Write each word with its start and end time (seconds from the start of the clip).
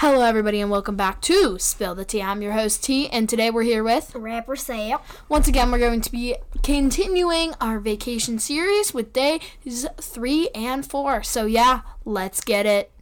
Hello, 0.00 0.20
everybody, 0.20 0.60
and 0.60 0.70
welcome 0.70 0.94
back 0.94 1.22
to 1.22 1.58
Spill 1.58 1.94
the 1.94 2.04
Tea. 2.04 2.20
I'm 2.20 2.42
your 2.42 2.52
host, 2.52 2.84
T, 2.84 3.08
and 3.08 3.26
today 3.26 3.48
we're 3.48 3.62
here 3.62 3.82
with. 3.82 4.14
Rapper 4.14 4.54
Sale. 4.54 5.00
Once 5.30 5.48
again, 5.48 5.72
we're 5.72 5.78
going 5.78 6.02
to 6.02 6.12
be 6.12 6.36
continuing 6.62 7.54
our 7.62 7.80
vacation 7.80 8.38
series 8.38 8.92
with 8.92 9.14
days 9.14 9.86
three 9.96 10.50
and 10.54 10.84
four. 10.84 11.22
So, 11.22 11.46
yeah, 11.46 11.80
let's 12.04 12.42
get 12.42 12.66
it. 12.66 12.92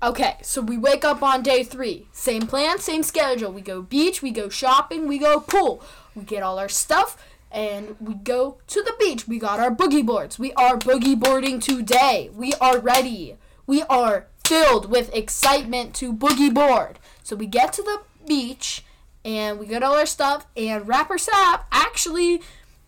Okay, 0.00 0.36
so 0.42 0.62
we 0.62 0.78
wake 0.78 1.04
up 1.04 1.24
on 1.24 1.42
day 1.42 1.64
three. 1.64 2.06
Same 2.12 2.42
plan, 2.42 2.78
same 2.78 3.02
schedule. 3.02 3.52
We 3.52 3.62
go 3.62 3.82
beach, 3.82 4.22
we 4.22 4.30
go 4.30 4.48
shopping, 4.48 5.08
we 5.08 5.18
go 5.18 5.40
pool. 5.40 5.82
We 6.14 6.22
get 6.22 6.42
all 6.42 6.58
our 6.60 6.68
stuff 6.68 7.20
and 7.50 7.96
we 7.98 8.14
go 8.14 8.58
to 8.68 8.82
the 8.82 8.94
beach. 9.00 9.26
We 9.26 9.40
got 9.40 9.58
our 9.58 9.72
boogie 9.74 10.06
boards. 10.06 10.38
We 10.38 10.52
are 10.52 10.76
boogie 10.76 11.18
boarding 11.18 11.58
today. 11.58 12.30
We 12.32 12.52
are 12.60 12.78
ready. 12.78 13.36
We 13.66 13.82
are 13.84 14.28
filled 14.44 14.88
with 14.88 15.12
excitement 15.12 15.94
to 15.96 16.12
boogie 16.12 16.54
board. 16.54 17.00
So 17.24 17.34
we 17.34 17.46
get 17.46 17.72
to 17.74 17.82
the 17.82 18.02
beach 18.24 18.84
and 19.24 19.58
we 19.58 19.66
get 19.66 19.82
all 19.82 19.96
our 19.96 20.06
stuff 20.06 20.46
and 20.56 20.86
Rapper 20.86 21.16
Sapp 21.16 21.62
actually 21.72 22.40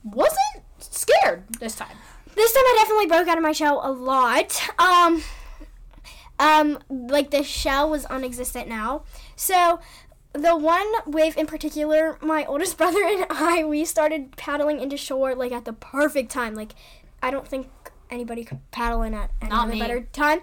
wasn't 0.04 0.64
scared 0.78 1.42
this 1.58 1.74
time. 1.74 1.96
This 2.36 2.52
time 2.52 2.62
I 2.62 2.76
definitely 2.78 3.06
broke 3.06 3.26
out 3.26 3.36
of 3.36 3.42
my 3.42 3.52
shell 3.52 3.80
a 3.82 3.90
lot. 3.90 4.62
Um, 4.78 5.22
um, 6.40 6.78
like 6.88 7.30
the 7.30 7.44
shell 7.44 7.88
was 7.90 8.04
unexistent 8.06 8.66
now. 8.66 9.04
So 9.36 9.78
the 10.32 10.56
one 10.56 10.86
wave 11.06 11.36
in 11.36 11.46
particular, 11.46 12.18
my 12.22 12.44
oldest 12.46 12.76
brother 12.78 13.04
and 13.04 13.26
I, 13.30 13.62
we 13.62 13.84
started 13.84 14.36
paddling 14.36 14.80
into 14.80 14.96
shore 14.96 15.34
like 15.34 15.52
at 15.52 15.66
the 15.66 15.72
perfect 15.74 16.30
time. 16.32 16.54
Like 16.54 16.74
I 17.22 17.30
don't 17.30 17.46
think 17.46 17.68
anybody 18.10 18.42
could 18.44 18.58
paddle 18.70 19.02
in 19.02 19.14
at 19.14 19.30
any 19.40 19.50
Not 19.50 19.64
other 19.64 19.74
me. 19.74 19.78
better 19.80 20.00
time. 20.12 20.40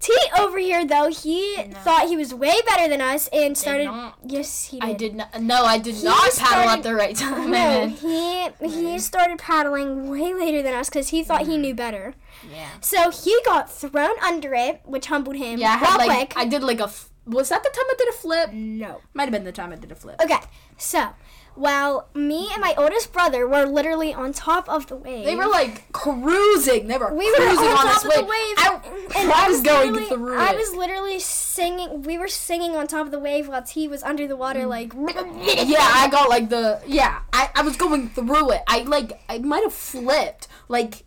T 0.00 0.12
over 0.38 0.58
here 0.58 0.86
though, 0.86 1.08
he 1.08 1.56
thought 1.82 2.08
he 2.08 2.16
was 2.16 2.34
way 2.34 2.54
better 2.66 2.88
than 2.88 3.00
us 3.00 3.28
and 3.32 3.56
started. 3.56 3.88
Yes, 4.24 4.66
he 4.66 4.78
did. 4.80 4.88
I 4.88 4.92
did 4.92 5.14
not. 5.14 5.40
No, 5.40 5.64
I 5.64 5.78
did 5.78 6.02
not 6.04 6.32
paddle 6.32 6.32
started- 6.32 6.70
at 6.70 6.82
the 6.82 6.94
right 6.94 7.16
time. 7.16 7.50
No, 7.54 7.88
he 7.88 8.48
he 8.66 8.98
started 8.98 9.38
paddling 9.38 10.10
way 10.10 10.34
later 10.34 10.62
than 10.62 10.74
us 10.74 10.88
because 10.88 11.08
he 11.08 11.22
thought 11.22 11.46
he 11.46 11.56
knew 11.56 11.72
mm. 11.74 11.76
better. 11.76 12.14
Yeah. 12.50 12.68
So 12.80 13.10
he 13.10 13.38
got 13.44 13.70
thrown 13.72 14.18
under 14.22 14.54
it, 14.54 14.80
which 14.84 15.06
humbled 15.06 15.36
him 15.36 15.58
Yeah, 15.58 15.76
I 15.76 15.80
real 15.80 15.90
had 15.90 15.96
like 15.98 16.10
quick. 16.10 16.32
I 16.36 16.44
did 16.44 16.62
like 16.62 16.80
a. 16.80 16.84
F- 16.84 17.10
was 17.26 17.48
that 17.48 17.62
the 17.62 17.70
time 17.70 17.84
I 17.88 17.94
did 17.96 18.08
a 18.08 18.12
flip? 18.12 18.52
no. 18.52 19.00
Might 19.14 19.24
have 19.24 19.32
been 19.32 19.44
the 19.44 19.52
time 19.52 19.72
I 19.72 19.76
did 19.76 19.90
a 19.90 19.94
flip. 19.94 20.20
Okay, 20.22 20.40
so 20.76 21.08
while 21.54 22.08
me 22.14 22.48
and 22.52 22.60
my 22.60 22.74
oldest 22.76 23.12
brother 23.12 23.46
were 23.46 23.64
literally 23.64 24.12
on 24.12 24.32
top 24.32 24.68
of 24.68 24.86
the 24.88 24.96
wave, 24.96 25.24
They 25.24 25.36
were 25.36 25.46
like 25.46 25.90
cruising. 25.92 26.88
They 26.88 26.98
were 26.98 27.14
we 27.14 27.30
were 27.30 27.36
cruising 27.36 27.64
on, 27.66 27.76
on, 27.78 27.86
top 27.86 28.02
this 28.02 28.04
of 28.04 28.10
wave. 28.10 28.18
the 28.18 28.24
wave, 28.24 28.56
I, 28.58 28.80
and 29.20 29.32
I 29.32 29.48
was 29.48 29.60
going 29.62 29.92
literally- 29.92 30.08
through 30.08 30.38
I 30.38 30.50
it. 30.52 30.56
was 30.56 30.74
literally 30.74 31.18
singing. 31.20 32.02
We 32.02 32.18
were 32.18 32.28
singing 32.28 32.74
on 32.76 32.86
top 32.86 33.06
of 33.06 33.12
the 33.12 33.18
wave 33.20 33.48
while 33.48 33.62
T 33.62 33.86
was 33.88 34.02
under 34.02 34.26
the 34.26 34.36
water, 34.36 34.66
like 34.66 34.92
yeah, 34.94 35.78
I 35.80 36.08
got 36.10 36.28
like 36.28 36.48
the 36.48 36.80
yeah. 36.86 37.20
I, 37.32 37.50
I 37.54 37.62
was 37.62 37.76
going 37.76 38.08
through 38.10 38.52
it. 38.52 38.62
I 38.66 38.82
like 38.82 39.12
I 39.28 39.38
might 39.38 39.62
have 39.62 39.74
flipped 39.74 40.48
like. 40.68 41.02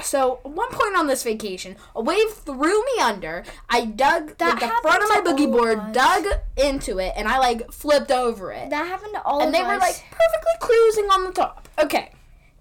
So 0.00 0.38
one 0.44 0.70
point 0.70 0.96
on 0.96 1.08
this 1.08 1.24
vacation, 1.24 1.76
a 1.94 2.00
wave 2.02 2.30
threw 2.30 2.84
me 2.84 3.00
under. 3.02 3.42
I 3.68 3.84
dug 3.84 4.38
That 4.38 4.60
the 4.60 4.66
front 4.82 5.02
of 5.02 5.08
my 5.08 5.20
boogie 5.20 5.50
board, 5.50 5.78
us. 5.78 5.92
dug 5.94 6.24
into 6.56 6.98
it, 6.98 7.14
and 7.16 7.26
I 7.26 7.38
like 7.38 7.72
flipped 7.72 8.10
over 8.12 8.52
it. 8.52 8.70
that 8.70 8.86
happened 8.86 9.14
to 9.14 9.22
all 9.22 9.40
and 9.40 9.48
of 9.48 9.52
they 9.54 9.60
us. 9.60 9.66
were 9.66 9.78
like 9.78 10.04
perfectly 10.10 10.52
cruising 10.60 11.06
on 11.06 11.24
the 11.24 11.32
top. 11.32 11.68
Okay. 11.82 12.12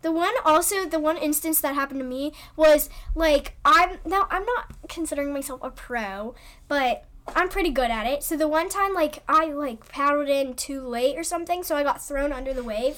The 0.02 0.12
one 0.12 0.34
also 0.46 0.86
the 0.86 1.00
one 1.00 1.18
instance 1.18 1.60
that 1.62 1.76
happened 1.76 2.00
to 2.00 2.06
me 2.06 2.32
was 2.56 2.90
like 3.14 3.56
I'm 3.66 3.98
now 4.06 4.28
I'm 4.32 4.46
not 4.46 4.74
considering 4.90 5.34
myself 5.34 5.60
a 5.64 5.70
pro, 5.70 6.34
but 6.68 7.04
I'm 7.36 7.50
pretty 7.50 7.72
good 7.72 7.92
at 7.92 8.06
it. 8.08 8.24
So 8.24 8.38
the 8.38 8.48
one 8.48 8.70
time 8.70 8.94
like 8.94 9.22
I 9.28 9.48
like 9.48 9.88
paddled 9.90 10.30
in 10.30 10.54
too 10.56 10.82
late 10.82 11.18
or 11.18 11.24
something, 11.24 11.64
so 11.64 11.76
I 11.76 11.84
got 11.84 12.02
thrown 12.02 12.32
under 12.32 12.54
the 12.54 12.64
wave. 12.64 12.98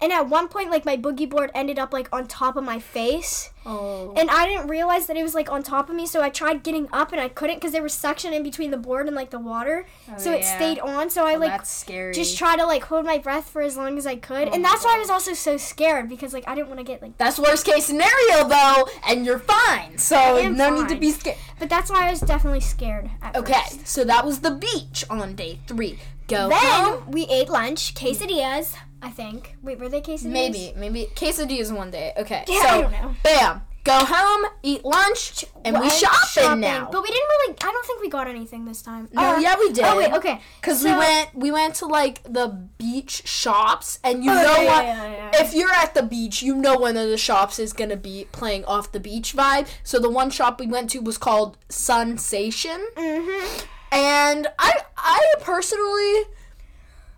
And 0.00 0.12
at 0.12 0.28
one 0.28 0.48
point 0.48 0.70
like 0.70 0.84
my 0.84 0.96
boogie 0.96 1.28
board 1.28 1.50
ended 1.54 1.78
up 1.78 1.92
like 1.92 2.08
on 2.12 2.26
top 2.26 2.56
of 2.56 2.62
my 2.64 2.78
face. 2.78 3.50
Oh. 3.66 4.14
And 4.16 4.30
I 4.30 4.46
didn't 4.46 4.68
realize 4.68 5.06
that 5.08 5.16
it 5.16 5.22
was 5.22 5.34
like 5.34 5.50
on 5.50 5.62
top 5.62 5.90
of 5.90 5.96
me, 5.96 6.06
so 6.06 6.22
I 6.22 6.30
tried 6.30 6.62
getting 6.62 6.88
up 6.92 7.12
and 7.12 7.20
I 7.20 7.28
couldn't 7.28 7.56
because 7.56 7.72
there 7.72 7.82
was 7.82 7.92
suction 7.92 8.32
in 8.32 8.42
between 8.42 8.70
the 8.70 8.76
board 8.78 9.08
and 9.08 9.16
like 9.16 9.30
the 9.30 9.40
water. 9.40 9.86
Oh, 10.10 10.14
so 10.16 10.32
it 10.32 10.44
stayed 10.44 10.78
on. 10.78 11.10
So 11.10 11.26
I 11.26 11.34
like 11.34 11.50
that's 11.50 11.70
scary. 11.70 12.14
just 12.14 12.38
try 12.38 12.56
to 12.56 12.64
like 12.64 12.84
hold 12.84 13.04
my 13.04 13.18
breath 13.18 13.50
for 13.50 13.60
as 13.60 13.76
long 13.76 13.98
as 13.98 14.06
I 14.06 14.16
could. 14.16 14.48
Oh 14.48 14.52
and 14.52 14.64
that's 14.64 14.84
why 14.84 14.94
I 14.96 14.98
was 14.98 15.10
also 15.10 15.34
so 15.34 15.56
scared 15.56 16.08
because 16.08 16.32
like 16.32 16.46
I 16.46 16.54
didn't 16.54 16.68
want 16.68 16.78
to 16.78 16.84
get 16.84 17.02
like 17.02 17.18
That's 17.18 17.38
worst 17.38 17.66
case 17.66 17.86
scenario 17.86 18.48
though, 18.48 18.88
and 19.06 19.26
you're 19.26 19.40
fine. 19.40 19.98
So 19.98 20.48
no 20.48 20.80
need 20.80 20.88
to 20.90 20.96
be 20.96 21.10
scared. 21.10 21.36
But 21.58 21.68
that's 21.68 21.90
why 21.90 22.06
I 22.06 22.10
was 22.10 22.20
definitely 22.20 22.60
scared 22.60 23.10
at 23.20 23.36
Okay, 23.36 23.52
first. 23.68 23.88
so 23.88 24.04
that 24.04 24.24
was 24.24 24.40
the 24.40 24.52
beach 24.52 25.04
on 25.10 25.34
day 25.34 25.58
three. 25.66 25.98
Go 26.28 26.50
home. 26.50 27.02
Then 27.04 27.10
we 27.10 27.22
ate 27.28 27.48
lunch, 27.48 27.94
quesadillas, 27.94 28.74
I 29.02 29.10
think. 29.10 29.56
Wait, 29.62 29.78
were 29.78 29.88
they 29.88 30.00
quesadillas? 30.00 30.24
Maybe, 30.24 30.72
maybe 30.76 31.08
quesadillas 31.14 31.70
one 31.74 31.90
day. 31.90 32.12
Okay, 32.16 32.44
Yeah, 32.48 32.60
so 32.62 32.68
I 32.68 32.80
don't 32.82 32.90
know. 32.92 33.14
bam, 33.22 33.62
go 33.84 33.92
home, 34.04 34.46
eat 34.62 34.84
lunch, 34.84 35.44
and 35.64 35.74
we 35.76 35.82
Went 35.82 35.92
shopping, 35.92 36.60
now. 36.60 36.88
But 36.90 37.02
we 37.02 37.08
didn't 37.08 37.28
really 37.28 37.54
I 37.62 37.70
don't 37.72 37.86
think 37.86 38.00
we 38.00 38.08
got 38.08 38.26
anything 38.26 38.64
this 38.64 38.82
time. 38.82 39.08
no, 39.12 39.36
Uh, 39.36 39.38
yeah, 39.38 39.54
we 39.58 39.72
did. 39.72 39.84
Oh 39.84 39.96
wait, 39.98 40.12
okay. 40.12 40.40
Cause 40.62 40.82
we 40.82 40.90
went, 40.92 41.32
we 41.34 41.50
went 41.52 41.76
to 41.76 41.86
like 41.86 42.22
the 42.24 42.48
beach 42.76 43.26
shops, 43.28 44.00
and 44.02 44.24
you 44.24 44.30
Oh, 44.32 44.34
know 44.34 44.40
yeah, 44.62 44.64
what? 44.74 44.84
yeah, 44.84 45.04
yeah, 45.12 45.30
yeah. 45.32 45.42
If 45.44 45.54
you're 45.54 45.70
at 45.72 45.94
the 45.94 46.02
beach, 46.02 46.42
you 46.42 46.56
know 46.56 46.76
one 46.76 46.96
of 46.96 47.08
the 47.08 47.18
shops 47.18 47.58
is 47.60 47.72
gonna 47.72 47.96
be 47.96 48.26
playing 48.32 48.64
off 48.64 48.90
the 48.90 49.00
beach 49.00 49.34
vibe. 49.36 49.68
So 49.84 49.98
the 50.00 50.10
one 50.10 50.30
shop 50.30 50.58
we 50.58 50.66
went 50.66 50.90
to 50.90 50.98
was 51.00 51.18
called 51.18 51.56
Sensation. 51.68 52.84
Mhm. 52.96 53.64
And 53.92 54.48
I 54.58 54.72
I 54.96 55.20
personally 55.40 56.24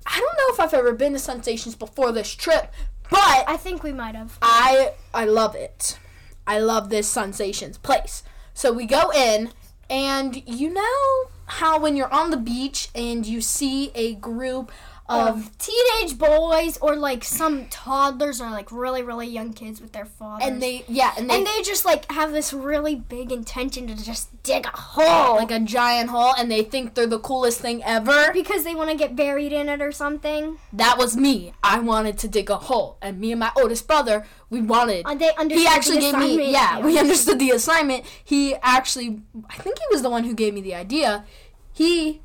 I 0.06 0.18
don't 0.18 0.36
know 0.38 0.54
if 0.54 0.60
I've 0.60 0.74
ever 0.74 0.92
been 0.92 1.12
to 1.12 1.18
Sensations 1.18 1.74
before 1.74 2.12
this 2.12 2.34
trip, 2.34 2.72
but 3.10 3.44
I 3.46 3.56
think 3.56 3.82
we 3.82 3.92
might 3.92 4.14
have. 4.14 4.38
I 4.42 4.94
I 5.12 5.24
love 5.24 5.54
it. 5.54 5.98
I 6.46 6.58
love 6.58 6.88
this 6.88 7.08
Sensations 7.08 7.78
place. 7.78 8.22
So 8.54 8.72
we 8.72 8.86
go 8.86 9.10
in 9.12 9.50
and 9.88 10.42
you 10.46 10.70
know 10.70 11.30
how 11.46 11.78
when 11.78 11.96
you're 11.96 12.12
on 12.12 12.30
the 12.30 12.36
beach 12.36 12.88
and 12.94 13.26
you 13.26 13.40
see 13.40 13.90
a 13.94 14.14
group 14.14 14.70
of 15.10 15.36
Of 15.38 15.58
teenage 15.58 16.16
boys 16.18 16.78
or 16.80 16.94
like 16.96 17.24
some 17.24 17.66
toddlers 17.66 18.40
or 18.40 18.48
like 18.50 18.70
really 18.70 19.02
really 19.02 19.26
young 19.26 19.52
kids 19.52 19.80
with 19.80 19.92
their 19.92 20.04
fathers. 20.06 20.46
and 20.48 20.62
they 20.62 20.84
yeah, 20.88 21.12
and 21.18 21.28
they, 21.28 21.38
and 21.38 21.46
they 21.46 21.62
just 21.62 21.84
like 21.84 22.10
have 22.12 22.32
this 22.32 22.52
really 22.52 22.94
big 22.94 23.32
intention 23.32 23.86
to 23.88 23.94
just 24.04 24.28
dig 24.42 24.64
a 24.66 24.76
hole 24.76 25.36
like 25.36 25.50
a 25.50 25.60
giant 25.60 26.10
hole 26.10 26.32
and 26.38 26.50
they 26.50 26.62
think 26.62 26.94
they're 26.94 27.06
the 27.06 27.18
coolest 27.18 27.60
thing 27.60 27.82
ever. 27.84 28.32
because 28.32 28.64
they 28.64 28.74
want 28.74 28.88
to 28.90 28.96
get 28.96 29.14
buried 29.16 29.52
in 29.52 29.68
it 29.68 29.82
or 29.82 29.92
something. 29.92 30.58
That 30.72 30.96
was 30.96 31.16
me. 31.16 31.52
I 31.62 31.80
wanted 31.80 32.16
to 32.18 32.28
dig 32.28 32.48
a 32.48 32.56
hole 32.56 32.96
and 33.02 33.18
me 33.20 33.32
and 33.32 33.40
my 33.40 33.50
oldest 33.56 33.86
brother, 33.88 34.24
we 34.48 34.60
wanted 34.62 35.04
And 35.08 35.20
they 35.20 35.30
understood 35.36 35.58
he 35.60 35.66
actually 35.66 35.96
the 35.96 36.00
gave 36.02 36.18
me 36.18 36.26
assignment. 36.26 36.50
yeah 36.50 36.80
we 36.80 36.98
understood 36.98 37.38
the 37.38 37.50
assignment 37.50 38.04
he 38.24 38.54
actually 38.62 39.20
i 39.48 39.56
think 39.56 39.78
he 39.78 39.84
was 39.90 40.02
the 40.02 40.10
one 40.10 40.24
who 40.24 40.34
gave 40.34 40.54
me 40.54 40.60
the 40.60 40.74
idea 40.74 41.24
he 41.72 42.20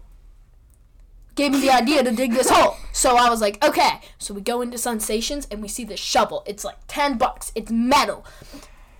gave 1.35 1.51
me 1.51 1.59
the 1.61 1.69
idea 1.69 2.03
to 2.03 2.11
dig 2.11 2.31
this 2.33 2.49
hole. 2.49 2.77
So 2.91 3.17
i 3.17 3.29
was 3.29 3.41
like 3.41 3.63
okay. 3.63 4.01
So 4.17 4.33
we 4.33 4.41
go 4.41 4.61
into 4.61 4.77
sensations 4.77 5.47
and 5.51 5.61
we 5.61 5.67
see 5.67 5.83
this 5.83 5.99
shovel. 5.99 6.43
It's 6.45 6.63
like 6.63 6.77
10 6.87 7.17
bucks. 7.17 7.51
It's 7.55 7.71
metal. 7.71 8.25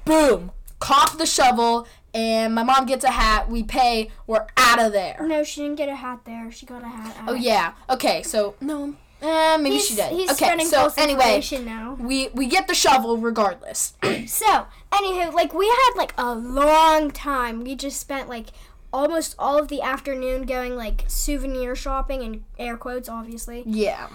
Boom. 0.03 0.51
Cough 0.79 1.18
the 1.18 1.25
shovel 1.25 1.88
and 2.13 2.53
my 2.53 2.63
mom 2.63 2.85
gets 2.85 3.03
a 3.03 3.12
hat. 3.12 3.50
We 3.50 3.63
pay. 3.63 4.12
We're 4.28 4.46
out 4.57 4.79
of 4.79 4.91
there. 4.91 5.18
No, 5.22 5.44
she 5.44 5.62
didn't 5.62 5.78
get 5.78 5.90
a 5.90 5.96
hat 5.96 6.22
there. 6.25 6.51
She 6.51 6.66
got 6.66 6.84
a 6.84 6.88
hat. 6.88 7.18
At. 7.18 7.29
oh 7.29 7.34
yeah. 7.34 7.73
Okay 7.90 8.23
so 8.23 8.56
no. 8.62 8.96
Eh, 9.22 9.58
maybe 9.58 9.76
He's, 9.76 9.87
she 9.87 9.96
did. 9.96 10.11
he's 10.11 10.29
okay 10.29 10.59
so 10.66 10.91
anyway 10.97 11.41
now. 11.64 11.97
we 11.99 12.28
we 12.34 12.47
get 12.47 12.67
the 12.67 12.76
shovel 12.76 13.17
regardless. 13.17 13.93
So, 14.28 14.66
anywho, 14.91 15.34
like 15.34 15.53
we 15.53 15.67
had 15.67 15.91
like 15.96 16.14
a 16.17 16.34
long 16.34 17.11
time. 17.11 17.64
We 17.64 17.76
just 17.76 17.99
spent 17.99 18.28
like 18.28 18.47
almost 18.96 19.36
all 19.38 19.59
of 19.59 19.68
the 19.68 19.82
afternoon 19.82 20.46
going 20.46 20.76
like 20.78 21.03
souvenir 21.08 21.76
shopping 21.76 22.24
and 22.24 22.44
air 22.58 22.78
quotes, 22.78 23.09
obviously. 23.09 23.64
Yeah. 23.66 24.08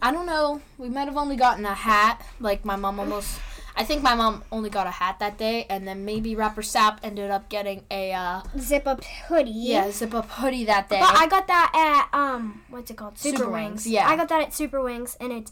I 0.00 0.10
don't 0.10 0.24
know. 0.24 0.62
We 0.78 0.88
might 0.88 1.04
have 1.04 1.18
only 1.18 1.36
gotten 1.36 1.66
a 1.66 1.74
hat. 1.74 2.24
Like 2.40 2.64
my 2.64 2.76
mom 2.76 2.98
almost. 2.98 3.38
I 3.76 3.84
think 3.84 4.02
my 4.02 4.14
mom 4.14 4.42
only 4.52 4.70
got 4.70 4.86
a 4.86 4.90
hat 4.90 5.18
that 5.18 5.36
day, 5.36 5.66
and 5.68 5.86
then 5.86 6.04
maybe 6.04 6.36
Rapper 6.36 6.62
Sapp 6.62 6.98
ended 7.02 7.30
up 7.32 7.48
getting 7.48 7.82
a 7.90 8.12
uh, 8.12 8.40
Zip 8.56 8.86
up 8.86 9.02
hoodie. 9.04 9.50
yeah 9.50 9.90
zip 9.90 10.14
up 10.14 10.30
hoodie 10.30 10.64
that 10.66 10.88
day. 10.88 11.00
But 11.00 11.16
I 11.16 11.26
got 11.26 11.48
that 11.48 11.72
at 12.12 12.18
um 12.18 12.62
what's 12.70 12.90
it 12.90 12.96
called? 12.96 13.18
Super, 13.18 13.38
Super 13.38 13.50
Wings. 13.50 13.68
Wings, 13.70 13.86
yeah. 13.88 14.08
I 14.08 14.16
got 14.16 14.28
that 14.28 14.40
at 14.42 14.54
Super 14.54 14.80
Wings 14.80 15.16
and 15.20 15.32
it's 15.32 15.50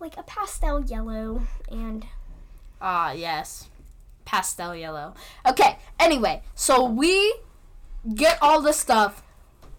like 0.00 0.16
a 0.16 0.22
pastel 0.22 0.82
yellow 0.82 1.42
and 1.70 2.06
Ah 2.80 3.12
yes, 3.12 3.68
pastel 4.24 4.74
yellow. 4.74 5.12
Okay. 5.46 5.76
Anyway, 6.00 6.42
so 6.54 6.82
we 6.84 7.34
get 8.14 8.38
all 8.40 8.60
the 8.60 8.72
stuff. 8.72 9.22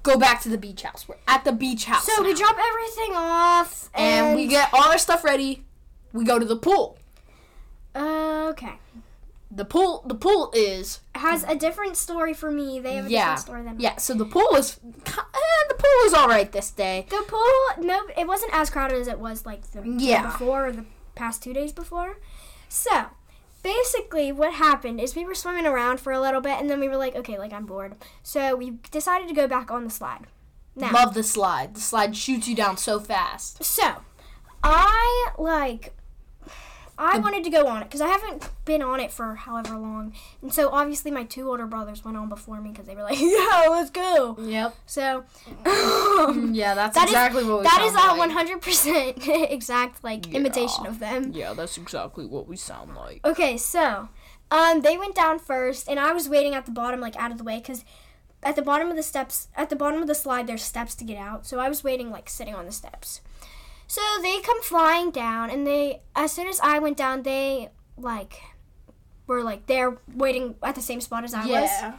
go 0.04 0.18
back 0.18 0.42
to 0.42 0.50
the 0.50 0.58
beach 0.58 0.82
house. 0.82 1.08
We're 1.08 1.16
at 1.28 1.44
the 1.44 1.52
beach 1.52 1.86
house. 1.86 2.06
So 2.06 2.24
we 2.24 2.34
drop 2.34 2.58
everything 2.60 3.16
off, 3.16 3.90
and, 3.94 4.28
and, 4.28 4.36
we 4.36 4.48
get 4.48 4.70
all 4.74 4.92
our 4.92 4.98
stuff 4.98 5.24
ready. 5.24 5.64
We 6.14 6.26
go 6.26 6.40
to 6.40 6.46
the 6.46 6.56
pool. 6.58 6.98
Uh, 7.94 8.48
okay. 8.52 8.74
The 9.50 9.66
pool. 9.66 10.04
The 10.08 10.16
pool 10.16 10.52
is 10.56 11.02
Has 11.16 11.44
a 11.44 11.56
different 11.56 11.98
story 11.98 12.34
for 12.34 12.50
me. 12.50 12.80
They 12.80 12.96
have 12.96 13.06
a 13.08 13.10
yeah 13.10 13.20
different 13.22 13.40
story 13.40 13.64
than 13.64 13.78
me. 13.78 13.84
yeah. 13.84 13.98
So 13.98 14.14
the 14.14 14.26
pool 14.26 14.56
is 14.56 14.80
eh, 14.86 14.92
the 15.68 15.76
pool 15.76 16.06
is 16.06 16.14
all 16.14 16.28
right 16.28 16.50
this 16.52 16.72
day. 16.72 17.06
The 17.10 17.24
pool, 17.28 17.86
no, 17.86 18.02
it 18.18 18.28
wasn't 18.28 18.54
as 18.54 18.70
crowded 18.70 19.00
as 19.00 19.08
it 19.08 19.20
was 19.20 19.46
like 19.46 19.70
the 19.72 19.82
day 19.82 19.90
Yeah. 19.98 20.32
before 20.32 20.68
or 20.68 20.72
the 20.72 20.86
past 21.16 21.44
two 21.44 21.54
days 21.54 21.74
before. 21.74 22.18
So, 22.70 23.08
basically, 23.64 24.32
what 24.32 24.54
happened 24.54 25.00
is 25.00 25.16
we 25.16 25.26
were 25.26 25.36
swimming 25.36 25.66
around 25.66 26.00
for 26.00 26.12
a 26.12 26.20
little 26.20 26.42
bit, 26.42 26.60
and 26.60 26.70
then 26.70 26.80
we 26.80 26.88
were 26.88 26.98
like, 26.98 27.16
okay, 27.16 27.38
like 27.38 27.54
I'm 27.54 27.66
bored, 27.66 27.96
so 28.24 28.56
we 28.56 28.72
decided 28.92 29.28
to 29.28 29.34
go 29.34 29.48
back 29.48 29.72
on 29.72 29.84
the 29.84 29.90
slide. 29.90 30.28
Now, 30.76 30.92
Love 30.94 31.14
the 31.14 31.24
slide. 31.24 31.76
The 31.76 31.82
slide 31.82 32.16
shoots 32.16 32.48
you 32.48 32.56
down 32.56 32.78
so 32.78 33.00
fast. 33.00 33.64
so 33.64 33.96
I 34.64 35.32
like. 35.38 35.94
I 37.04 37.18
wanted 37.18 37.44
to 37.46 37.50
go 37.50 37.66
on 37.68 37.82
it 37.82 37.86
because 37.86 38.02
I 38.02 38.08
haven't 38.10 38.48
been 38.66 38.82
on 38.84 39.00
it 39.00 39.12
for 39.12 39.34
however 39.36 39.76
long, 39.78 40.14
and 40.42 40.54
so 40.54 40.70
obviously 40.70 41.10
my 41.12 41.24
two 41.24 41.50
older 41.50 41.66
brothers 41.66 42.06
went 42.06 42.16
on 42.16 42.30
before 42.30 42.62
me 42.62 42.70
because 42.72 42.86
they 42.86 42.96
were 42.96 43.02
like, 43.04 43.20
"Yeah, 43.20 43.66
let's 43.70 43.90
go." 43.90 44.38
Yep. 44.40 44.76
So, 44.86 45.24
Yeah, 45.66 46.76
that's 46.76 46.96
That 46.96 47.06
is- 47.06 47.12
exactly 47.12 47.44
what 47.44 47.60
we 47.60 47.64
That 47.64 47.82
is 47.84 47.94
sound 47.94 48.06
a 48.06 48.12
like. 48.12 48.20
one 48.20 48.30
hundred 48.32 48.62
percent 48.62 49.18
exact 49.28 50.04
like 50.04 50.28
Yeah. 50.28 50.36
imitation 50.38 50.86
of 50.86 51.00
them. 51.00 51.32
Yeah, 51.34 51.54
that's 51.54 51.78
exactly 51.78 52.26
what 52.26 52.48
we 52.48 52.56
sound 52.58 52.96
like. 52.96 53.26
Okay, 53.26 53.58
so 53.58 54.10
um, 54.52 54.82
they 54.82 54.98
went 54.98 55.16
down 55.16 55.40
first, 55.40 55.88
and 55.90 56.00
I 56.00 56.12
was 56.14 56.30
waiting 56.30 56.54
at 56.56 56.66
the 56.66 56.72
bottom, 56.72 57.00
like 57.02 57.16
out 57.18 57.32
of 57.32 57.38
the 57.38 57.44
way, 57.44 57.58
because 57.58 57.84
at 58.44 58.56
the 58.56 58.62
bottom 58.62 58.90
of 58.90 58.96
the 58.96 59.04
steps, 59.04 59.48
at 59.56 59.70
the 59.70 59.76
bottom 59.76 60.02
of 60.02 60.08
the 60.08 60.16
slide, 60.16 60.48
there's 60.48 60.64
steps 60.64 60.94
to 60.96 61.04
get 61.06 61.18
out. 61.18 61.46
So 61.46 61.60
I 61.60 61.70
was 61.70 61.84
waiting, 61.84 62.10
like 62.12 62.30
sitting 62.30 62.54
on 62.56 62.66
the 62.66 62.72
steps. 62.72 63.22
So 63.92 64.02
they 64.22 64.40
come 64.40 64.62
flying 64.64 65.12
down, 65.12 65.50
and 65.50 65.68
they, 65.68 66.00
as 66.16 66.32
soon 66.32 66.48
as 66.48 66.62
I 66.62 66.80
went 66.80 66.96
down, 66.96 67.24
they 67.24 67.72
like 67.98 68.40
were 69.28 69.44
like 69.44 69.66
there 69.66 69.98
waiting 70.16 70.56
at 70.64 70.76
the 70.76 70.82
same 70.82 71.02
spot 71.02 71.26
as 71.26 71.34
I 71.34 71.42
was. 71.42 71.50
Yeah. 71.50 71.98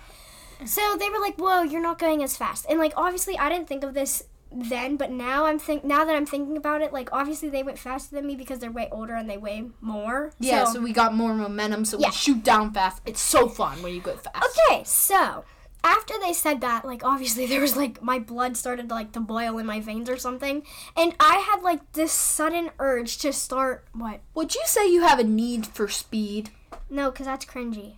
So 0.65 0.97
they 0.99 1.11
were 1.11 1.19
like, 1.21 1.37
"Whoa, 1.37 1.61
you're 1.61 1.83
not 1.83 1.99
going 1.99 2.23
as 2.23 2.35
fast." 2.35 2.65
And 2.67 2.79
like 2.79 2.95
obviously 2.97 3.37
I 3.37 3.51
didn't 3.51 3.69
think 3.69 3.85
of 3.85 3.93
this 3.93 4.25
then, 4.51 4.97
but 4.97 5.11
now 5.11 5.45
I'm 5.45 5.59
think 5.59 5.85
now 5.85 6.03
that 6.07 6.17
I'm 6.17 6.25
thinking 6.25 6.57
about 6.57 6.81
it, 6.81 6.95
like 6.95 7.11
obviously 7.13 7.51
they 7.51 7.63
went 7.63 7.79
faster 7.79 8.15
than 8.17 8.27
me 8.27 8.37
because 8.37 8.61
they're 8.61 8.73
way 8.73 8.89
older 8.91 9.15
and 9.15 9.29
they 9.29 9.37
weigh 9.37 9.65
more. 9.83 10.33
Yeah, 10.39 10.65
So, 10.65 10.75
so 10.75 10.81
we 10.81 10.95
got 10.95 11.15
more 11.15 11.35
momentum, 11.35 11.85
so 11.85 11.99
Yeah. 11.99 12.09
we 12.09 12.13
shoot 12.13 12.43
down 12.43 12.73
fast. 12.73 13.03
It's 13.05 13.21
so 13.21 13.49
fun 13.49 13.83
when 13.83 13.93
you 13.95 14.01
go 14.01 14.17
fast. 14.17 14.43
okay, 14.71 14.83
so 14.85 15.45
after 15.85 16.15
they 16.21 16.33
said 16.33 16.61
that, 16.61 16.85
like 16.85 17.05
obviously 17.05 17.47
there 17.53 17.61
was 17.61 17.77
like 17.77 18.03
my 18.03 18.19
blood 18.19 18.57
started 18.57 18.91
like 18.91 19.13
to 19.13 19.21
boil 19.21 19.59
in 19.59 19.67
my 19.67 19.81
veins 19.81 20.09
or 20.09 20.17
something, 20.17 20.63
and 20.97 21.15
I 21.21 21.37
had 21.37 21.63
like 21.63 21.93
this 21.93 22.13
sudden 22.13 22.71
urge 22.79 23.19
to 23.19 23.33
start 23.33 23.85
what? 23.93 24.21
Would 24.35 24.55
you 24.55 24.63
say 24.65 24.91
you 24.91 25.03
have 25.03 25.19
a 25.19 25.25
need 25.25 25.67
for 25.67 25.89
speed? 25.89 26.51
No, 26.89 27.11
because 27.11 27.27
that's 27.27 27.45
cringy. 27.45 27.95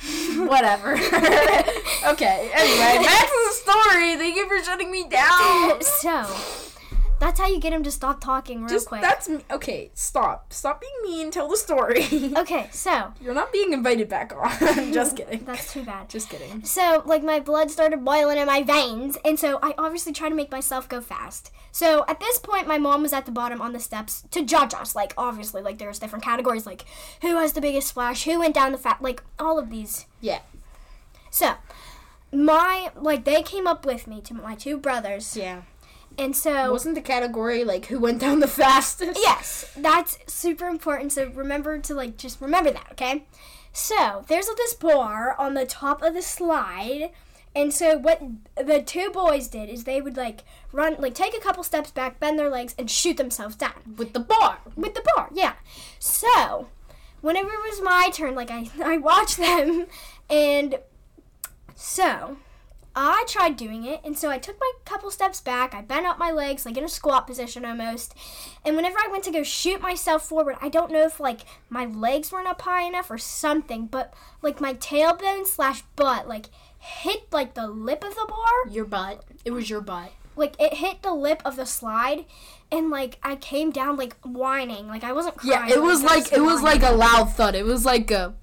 Whatever. 0.36 0.94
okay, 2.06 2.50
anyway, 2.52 3.04
back 3.04 3.26
to 3.26 3.40
the 3.46 3.52
story. 3.52 4.16
Thank 4.16 4.36
you 4.36 4.48
for 4.48 4.62
shutting 4.64 4.90
me 4.90 5.08
down. 5.08 5.80
so 5.82 6.63
that's 7.20 7.38
how 7.40 7.46
you 7.48 7.58
get 7.60 7.72
him 7.72 7.82
to 7.84 7.90
stop 7.90 8.20
talking 8.20 8.60
real 8.60 8.68
Just 8.68 8.88
quick. 8.88 9.00
that's. 9.00 9.28
Okay, 9.50 9.90
stop. 9.94 10.52
Stop 10.52 10.80
being 10.80 10.92
mean. 11.02 11.30
Tell 11.30 11.48
the 11.48 11.56
story. 11.56 12.04
Okay, 12.36 12.68
so 12.72 13.12
You're 13.20 13.34
not 13.34 13.52
being 13.52 13.72
invited 13.72 14.08
back 14.08 14.32
on. 14.34 14.92
Just 14.92 15.16
kidding. 15.16 15.44
that's 15.44 15.72
too 15.72 15.82
bad. 15.84 16.08
Just 16.08 16.28
kidding. 16.28 16.64
So, 16.64 17.02
like, 17.06 17.22
my 17.22 17.40
blood 17.40 17.70
started 17.70 18.04
boiling 18.04 18.38
in 18.38 18.46
my 18.46 18.62
veins, 18.62 19.16
and 19.24 19.38
so 19.38 19.58
I 19.62 19.74
obviously 19.78 20.12
tried 20.12 20.30
to 20.30 20.34
make 20.34 20.50
myself 20.50 20.88
go 20.88 21.00
fast. 21.00 21.50
So, 21.70 22.04
at 22.08 22.20
this 22.20 22.38
point, 22.38 22.66
my 22.66 22.78
mom 22.78 23.02
was 23.02 23.12
at 23.12 23.24
the 23.26 23.32
bottom 23.32 23.60
on 23.60 23.72
the 23.72 23.80
steps 23.80 24.24
to 24.32 24.42
judge 24.44 24.74
us. 24.74 24.94
Like, 24.94 25.14
obviously, 25.16 25.62
like, 25.62 25.78
there's 25.78 25.98
different 25.98 26.24
categories, 26.24 26.66
like, 26.66 26.84
who 27.22 27.36
has 27.38 27.52
the 27.52 27.60
biggest 27.60 27.88
splash, 27.88 28.24
who 28.24 28.38
went 28.40 28.54
down 28.54 28.72
the 28.72 28.78
fat, 28.78 29.00
like, 29.00 29.22
all 29.38 29.58
of 29.58 29.70
these. 29.70 30.06
Yeah. 30.20 30.40
So, 31.30 31.54
my, 32.32 32.90
like, 32.96 33.24
they 33.24 33.42
came 33.42 33.66
up 33.66 33.86
with 33.86 34.06
me 34.06 34.20
to 34.22 34.34
my 34.34 34.54
two 34.54 34.76
brothers, 34.78 35.36
Yeah. 35.36 35.62
And 36.18 36.34
so. 36.36 36.72
Wasn't 36.72 36.94
the 36.94 37.00
category 37.00 37.64
like 37.64 37.86
who 37.86 37.98
went 37.98 38.20
down 38.20 38.40
the 38.40 38.48
fastest? 38.48 39.18
Yes, 39.22 39.72
that's 39.76 40.18
super 40.26 40.66
important. 40.66 41.12
So 41.12 41.28
remember 41.34 41.78
to 41.78 41.94
like 41.94 42.16
just 42.16 42.40
remember 42.40 42.70
that, 42.70 42.88
okay? 42.92 43.26
So 43.72 44.24
there's 44.28 44.46
this 44.56 44.74
bar 44.74 45.34
on 45.38 45.54
the 45.54 45.66
top 45.66 46.02
of 46.02 46.14
the 46.14 46.22
slide, 46.22 47.10
and 47.56 47.72
so 47.74 47.96
what 47.98 48.20
the 48.56 48.80
two 48.82 49.10
boys 49.10 49.48
did 49.48 49.68
is 49.68 49.84
they 49.84 50.00
would 50.00 50.16
like 50.16 50.44
run, 50.72 50.96
like 50.98 51.14
take 51.14 51.36
a 51.36 51.40
couple 51.40 51.62
steps 51.64 51.90
back, 51.90 52.20
bend 52.20 52.38
their 52.38 52.50
legs, 52.50 52.74
and 52.78 52.90
shoot 52.90 53.16
themselves 53.16 53.56
down 53.56 53.94
With 53.96 54.12
the 54.12 54.20
bar. 54.20 54.58
with 54.76 54.94
the 54.94 55.02
bar. 55.16 55.28
Yeah. 55.32 55.54
So 55.98 56.68
whenever 57.20 57.48
it 57.48 57.60
was 57.70 57.80
my 57.82 58.10
turn, 58.12 58.34
like 58.34 58.50
I 58.50 58.70
I 58.84 58.98
watched 58.98 59.38
them, 59.38 59.86
and 60.30 60.78
so 61.74 62.36
I 62.96 63.24
tried 63.28 63.56
doing 63.56 63.84
it, 63.84 64.00
and 64.04 64.16
so 64.16 64.30
I 64.30 64.38
took 64.38 64.58
my 64.60 64.70
couple 64.84 65.10
steps 65.10 65.40
back. 65.40 65.74
I 65.74 65.82
bent 65.82 66.06
up 66.06 66.18
my 66.18 66.30
legs, 66.30 66.64
like 66.64 66.76
in 66.76 66.84
a 66.84 66.88
squat 66.88 67.26
position 67.26 67.64
almost. 67.64 68.14
And 68.64 68.76
whenever 68.76 68.98
I 68.98 69.08
went 69.10 69.24
to 69.24 69.32
go 69.32 69.42
shoot 69.42 69.80
myself 69.82 70.28
forward, 70.28 70.56
I 70.60 70.68
don't 70.68 70.92
know 70.92 71.04
if 71.04 71.18
like 71.18 71.40
my 71.68 71.86
legs 71.86 72.30
weren't 72.30 72.46
up 72.46 72.62
high 72.62 72.82
enough 72.82 73.10
or 73.10 73.18
something, 73.18 73.86
but 73.86 74.14
like 74.42 74.60
my 74.60 74.74
tailbone 74.74 75.46
slash 75.46 75.82
butt 75.96 76.28
like 76.28 76.46
hit 76.78 77.32
like 77.32 77.54
the 77.54 77.66
lip 77.66 78.04
of 78.04 78.14
the 78.14 78.26
bar. 78.28 78.68
Your 78.72 78.84
butt. 78.84 79.24
It 79.44 79.50
was 79.50 79.68
your 79.68 79.80
butt. 79.80 80.12
Like 80.36 80.54
it 80.60 80.74
hit 80.74 81.02
the 81.02 81.14
lip 81.14 81.42
of 81.44 81.56
the 81.56 81.66
slide, 81.66 82.24
and 82.70 82.90
like 82.90 83.18
I 83.24 83.34
came 83.36 83.70
down 83.70 83.96
like 83.96 84.16
whining. 84.22 84.86
Like 84.88 85.02
I 85.04 85.12
wasn't 85.12 85.36
Yeah, 85.42 85.58
crying. 85.58 85.72
it 85.72 85.82
was 85.82 86.02
I 86.04 86.06
like 86.06 86.32
it 86.32 86.40
was 86.42 86.62
like 86.62 86.82
a 86.84 86.92
loud 86.92 87.32
thud. 87.34 87.54
It 87.56 87.64
was 87.64 87.84
like 87.84 88.10
a 88.12 88.34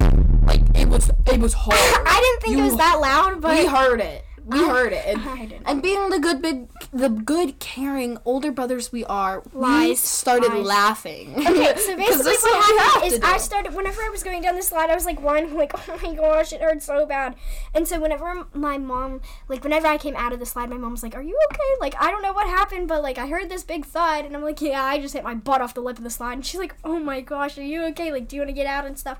like 0.45 0.61
it 0.75 0.89
was 0.89 1.09
it 1.25 1.39
was 1.39 1.53
hard. 1.57 1.77
I 2.05 2.19
didn't 2.19 2.41
think 2.41 2.59
it 2.59 2.63
was 2.69 2.77
that 2.77 2.99
loud, 2.99 3.39
but 3.41 3.57
we 3.57 3.65
heard 3.65 4.01
it. 4.01 4.25
We 4.45 4.59
I- 4.63 4.67
heard 4.69 4.93
it. 4.93 5.05
And, 5.05 5.21
I 5.21 5.45
didn't. 5.45 5.63
and 5.67 5.81
being 5.83 6.09
the 6.09 6.19
good 6.19 6.41
big 6.41 6.67
the 6.91 7.09
good 7.09 7.59
caring 7.59 8.17
older 8.25 8.51
brothers 8.51 8.91
we 8.91 9.05
are, 9.05 9.43
we 9.53 9.95
started 9.95 10.51
Lies. 10.53 10.65
laughing. 10.65 11.35
Okay, 11.37 11.73
so 11.77 11.95
basically 11.97 12.23
this 12.23 12.43
what 12.43 12.79
happened 12.79 13.13
is 13.13 13.19
I 13.23 13.37
started 13.37 13.73
whenever 13.75 14.01
I 14.01 14.09
was 14.09 14.23
going 14.23 14.41
down 14.41 14.55
the 14.55 14.63
slide, 14.63 14.89
I 14.89 14.95
was 14.95 15.05
like 15.05 15.21
one, 15.21 15.53
like, 15.55 15.71
oh 15.89 15.99
my 16.03 16.15
gosh, 16.15 16.51
it 16.53 16.61
hurt 16.61 16.81
so 16.81 17.05
bad. 17.05 17.35
And 17.73 17.87
so 17.87 17.99
whenever 17.99 18.45
my 18.53 18.77
mom, 18.77 19.21
like 19.47 19.63
whenever 19.63 19.87
I 19.87 19.97
came 19.97 20.15
out 20.15 20.33
of 20.33 20.39
the 20.39 20.45
slide, 20.45 20.69
my 20.69 20.77
mom 20.77 20.91
was 20.91 21.03
like, 21.03 21.15
are 21.15 21.21
you 21.21 21.37
okay? 21.51 21.71
Like 21.79 21.95
I 22.01 22.11
don't 22.11 22.21
know 22.21 22.33
what 22.33 22.47
happened, 22.47 22.87
but 22.87 23.01
like 23.03 23.17
I 23.17 23.27
heard 23.27 23.49
this 23.49 23.63
big 23.63 23.85
thud, 23.85 24.25
and 24.25 24.35
I'm 24.35 24.43
like, 24.43 24.61
yeah, 24.61 24.83
I 24.83 24.99
just 24.99 25.13
hit 25.13 25.23
my 25.23 25.35
butt 25.35 25.61
off 25.61 25.73
the 25.73 25.81
lip 25.81 25.97
of 25.97 26.03
the 26.03 26.09
slide. 26.09 26.33
And 26.33 26.45
she's 26.45 26.59
like, 26.59 26.75
oh 26.83 26.99
my 26.99 27.21
gosh, 27.21 27.57
are 27.57 27.63
you 27.63 27.83
okay? 27.85 28.11
Like, 28.11 28.27
do 28.27 28.35
you 28.35 28.41
want 28.41 28.49
to 28.49 28.53
get 28.53 28.67
out 28.67 28.85
and 28.85 28.97
stuff? 28.97 29.19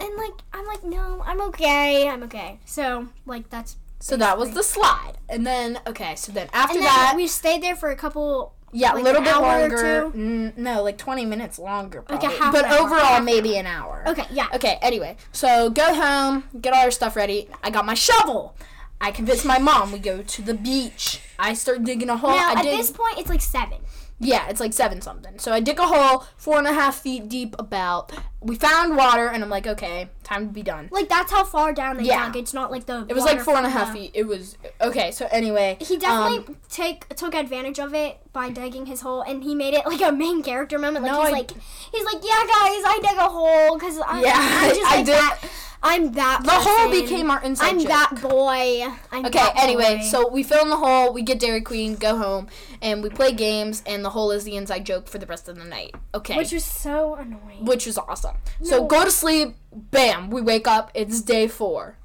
And 0.00 0.10
like 0.16 0.32
I'm 0.52 0.66
like, 0.66 0.82
no, 0.82 1.22
I'm 1.26 1.40
okay, 1.42 2.08
I'm 2.08 2.22
okay. 2.24 2.58
So 2.64 3.08
like 3.26 3.48
that's 3.50 3.76
So 4.00 4.16
that 4.16 4.38
was 4.38 4.52
the 4.52 4.62
slide. 4.62 5.14
And 5.28 5.46
then 5.46 5.78
okay, 5.86 6.14
so 6.16 6.32
then 6.32 6.48
after 6.52 6.74
then 6.74 6.84
that 6.84 7.12
we 7.16 7.26
stayed 7.26 7.62
there 7.62 7.76
for 7.76 7.90
a 7.90 7.96
couple. 7.96 8.54
yeah, 8.72 8.92
a 8.92 8.94
like, 8.94 9.04
little 9.04 9.22
bit 9.22 9.36
longer. 9.36 10.10
Mm, 10.10 10.56
no, 10.56 10.82
like 10.82 10.96
20 10.98 11.26
minutes 11.26 11.58
longer 11.58 12.02
Like 12.08 12.22
a 12.22 12.28
half 12.28 12.52
but 12.52 12.64
an 12.64 12.72
hour. 12.72 12.80
overall 12.86 13.20
maybe 13.20 13.56
an 13.56 13.66
hour. 13.66 14.02
Okay, 14.06 14.24
yeah. 14.30 14.46
Okay, 14.54 14.78
anyway, 14.80 15.16
so 15.32 15.70
go 15.70 15.94
home, 15.94 16.44
get 16.60 16.72
all 16.72 16.82
your 16.82 16.90
stuff 16.90 17.14
ready. 17.14 17.48
I 17.62 17.70
got 17.70 17.84
my 17.84 17.94
shovel. 17.94 18.56
I 19.02 19.10
convinced 19.12 19.46
my 19.46 19.58
mom. 19.58 19.92
We 19.92 19.98
go 19.98 20.20
to 20.22 20.42
the 20.42 20.52
beach. 20.54 21.20
I 21.38 21.54
start 21.54 21.84
digging 21.84 22.10
a 22.10 22.16
hole. 22.18 22.30
Now 22.32 22.50
I 22.50 22.52
at 22.58 22.62
dig. 22.64 22.78
this 22.78 22.90
point, 22.90 23.18
it's 23.18 23.30
like 23.30 23.40
seven. 23.40 23.78
Yeah, 24.20 24.48
it's 24.48 24.60
like 24.60 24.72
seven 24.74 25.00
something. 25.00 25.38
So 25.38 25.50
I 25.52 25.60
dig 25.60 25.78
a 25.78 25.86
hole, 25.86 26.26
four 26.36 26.58
and 26.58 26.66
a 26.66 26.72
half 26.72 26.98
feet 27.00 27.28
deep. 27.28 27.56
About. 27.58 28.12
We 28.42 28.54
found 28.56 28.96
water, 28.96 29.26
and 29.28 29.42
I'm 29.42 29.50
like, 29.50 29.66
okay, 29.66 30.08
time 30.24 30.46
to 30.48 30.52
be 30.52 30.62
done. 30.62 30.88
Like 30.92 31.08
that's 31.08 31.30
how 31.32 31.44
far 31.44 31.72
down 31.72 31.96
they 31.98 32.04
Yeah. 32.04 32.26
dug. 32.26 32.36
It's 32.36 32.54
not 32.54 32.70
like 32.70 32.86
the. 32.86 33.04
It 33.08 33.14
was 33.14 33.24
like 33.24 33.40
four 33.40 33.56
and 33.56 33.66
a 33.66 33.70
half 33.70 33.92
feet. 33.92 34.12
It 34.14 34.26
was 34.26 34.56
okay. 34.80 35.10
So 35.10 35.26
anyway, 35.30 35.76
He 35.80 35.94
um, 35.94 36.00
definitely 36.00 36.54
take 36.70 37.08
took 37.16 37.34
advantage 37.34 37.78
of 37.78 37.94
it 37.94 38.18
by 38.32 38.50
digging 38.50 38.86
his 38.86 39.00
hole, 39.02 39.22
and 39.22 39.42
he 39.42 39.54
made 39.54 39.74
it 39.74 39.84
like 39.86 40.00
a 40.00 40.12
main 40.12 40.42
character 40.42 40.78
moment. 40.78 41.04
Like 41.04 41.12
No, 41.12 41.20
he's 41.20 41.28
I- 41.28 41.32
like, 41.32 41.50
he's 41.92 42.04
like, 42.04 42.22
yeah, 42.22 42.40
guys, 42.40 42.82
I 42.86 43.00
dug 43.02 43.16
a 43.18 43.28
hole 43.30 43.78
because 43.78 43.98
I'm, 44.06 44.22
Yeah, 44.22 44.32
I'm 44.36 44.68
just 44.74 44.80
I 44.86 44.96
like 44.96 45.06
did. 45.06 45.14
that. 45.14 45.38
I'm 45.82 46.12
that. 46.12 46.40
Boy. 46.42 46.46
The 46.46 46.50
hole 46.52 46.88
person. 46.88 47.04
became 47.04 47.30
our 47.30 47.42
inside 47.42 47.68
I'm 47.70 47.78
joke. 47.78 47.88
that 47.88 48.20
boy. 48.20 48.86
I'm 49.10 49.24
Okay, 49.26 49.38
that 49.38 49.54
anyway, 49.56 49.98
boy. 49.98 50.02
so 50.04 50.28
we 50.28 50.42
fill 50.42 50.62
in 50.62 50.68
the 50.68 50.76
hole, 50.76 51.12
we 51.12 51.22
get 51.22 51.38
Dairy 51.38 51.62
Queen, 51.62 51.96
go 51.96 52.16
home, 52.18 52.48
and 52.82 53.02
we 53.02 53.08
play 53.08 53.32
games, 53.32 53.82
and 53.86 54.04
the 54.04 54.10
hole 54.10 54.30
is 54.30 54.44
the 54.44 54.56
inside 54.56 54.84
joke 54.84 55.08
for 55.08 55.16
the 55.18 55.26
rest 55.26 55.48
of 55.48 55.56
the 55.56 55.64
night. 55.64 55.94
Okay. 56.14 56.36
which 56.36 56.52
was 56.52 56.64
so 56.64 57.14
annoying. 57.14 57.64
which 57.64 57.86
was 57.86 57.96
awesome. 57.96 58.36
So 58.62 58.86
go 58.86 59.04
to 59.04 59.10
sleep, 59.10 59.54
bam, 59.72 60.28
we 60.30 60.42
wake 60.42 60.68
up, 60.68 60.90
it's 60.94 61.22
day 61.22 61.48
four. 61.48 61.96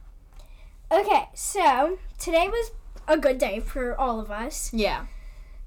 Okay, 0.92 1.28
so 1.34 1.98
today 2.18 2.48
was 2.48 2.72
a 3.08 3.18
good 3.18 3.38
day 3.38 3.60
for 3.60 4.00
all 4.00 4.20
of 4.22 4.32
us. 4.32 4.72
Yeah. 4.74 5.08